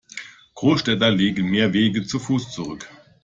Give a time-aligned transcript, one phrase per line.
[0.55, 2.89] Großstädter legen mehr Wege zu Fuß zurück.